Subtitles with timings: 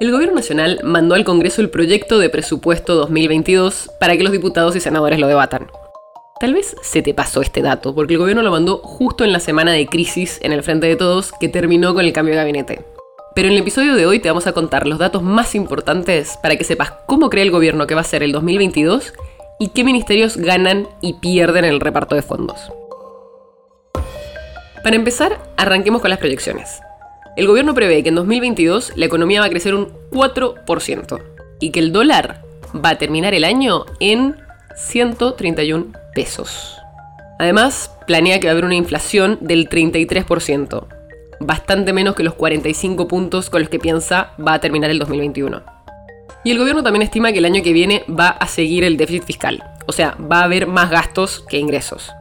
[0.00, 4.74] El Gobierno Nacional mandó al Congreso el proyecto de presupuesto 2022 para que los diputados
[4.74, 5.68] y senadores lo debatan.
[6.40, 9.38] Tal vez se te pasó este dato, porque el gobierno lo mandó justo en la
[9.38, 12.84] semana de crisis en el Frente de Todos que terminó con el cambio de gabinete.
[13.36, 16.56] Pero en el episodio de hoy te vamos a contar los datos más importantes para
[16.56, 19.12] que sepas cómo cree el gobierno que va a ser el 2022
[19.60, 22.72] y qué ministerios ganan y pierden en el reparto de fondos.
[24.82, 26.80] Para empezar, arranquemos con las proyecciones.
[27.36, 31.20] El gobierno prevé que en 2022 la economía va a crecer un 4%
[31.58, 34.36] y que el dólar va a terminar el año en
[34.76, 36.76] 131 pesos.
[37.40, 40.86] Además, planea que va a haber una inflación del 33%,
[41.40, 45.62] bastante menos que los 45 puntos con los que piensa va a terminar el 2021.
[46.44, 49.24] Y el gobierno también estima que el año que viene va a seguir el déficit
[49.24, 52.12] fiscal, o sea, va a haber más gastos que ingresos.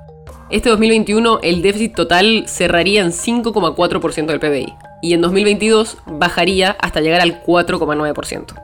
[0.49, 4.73] Este 2021 el déficit total cerraría en 5,4% del PBI,
[5.03, 8.55] y en 2022 bajaría hasta llegar al 4,9%.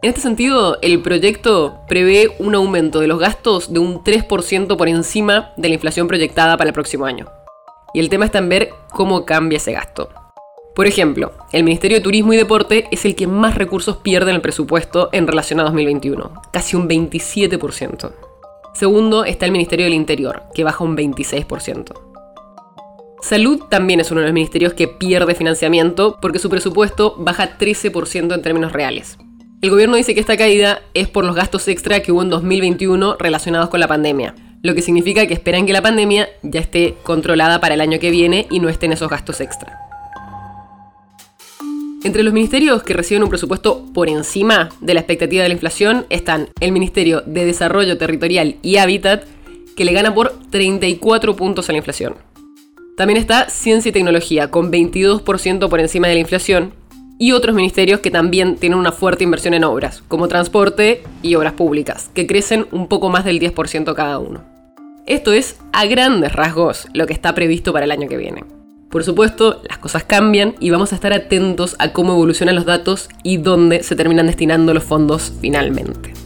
[0.00, 4.88] En este sentido, el proyecto prevé un aumento de los gastos de un 3% por
[4.88, 7.26] encima de la inflación proyectada para el próximo año.
[7.92, 10.08] Y el tema está en ver cómo cambia ese gasto.
[10.76, 14.36] Por ejemplo, el Ministerio de Turismo y Deporte es el que más recursos pierde en
[14.36, 18.12] el presupuesto en relación a 2021, casi un 27%.
[18.74, 22.05] Segundo está el Ministerio del Interior, que baja un 26%.
[23.22, 28.34] Salud también es uno de los ministerios que pierde financiamiento porque su presupuesto baja 13%
[28.34, 29.18] en términos reales.
[29.62, 33.16] El gobierno dice que esta caída es por los gastos extra que hubo en 2021
[33.18, 37.58] relacionados con la pandemia, lo que significa que esperan que la pandemia ya esté controlada
[37.58, 39.78] para el año que viene y no estén esos gastos extra.
[42.04, 46.06] Entre los ministerios que reciben un presupuesto por encima de la expectativa de la inflación
[46.10, 49.24] están el Ministerio de Desarrollo Territorial y Hábitat,
[49.74, 52.14] que le gana por 34 puntos a la inflación.
[52.96, 56.72] También está Ciencia y Tecnología, con 22% por encima de la inflación,
[57.18, 61.52] y otros ministerios que también tienen una fuerte inversión en obras, como transporte y obras
[61.52, 64.44] públicas, que crecen un poco más del 10% cada uno.
[65.06, 68.44] Esto es, a grandes rasgos, lo que está previsto para el año que viene.
[68.90, 73.10] Por supuesto, las cosas cambian y vamos a estar atentos a cómo evolucionan los datos
[73.22, 76.25] y dónde se terminan destinando los fondos finalmente.